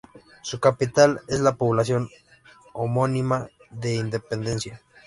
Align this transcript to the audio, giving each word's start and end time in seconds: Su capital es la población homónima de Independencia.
Su 0.41 0.59
capital 0.59 1.21
es 1.27 1.41
la 1.41 1.57
población 1.57 2.09
homónima 2.73 3.51
de 3.69 3.93
Independencia. 3.93 4.81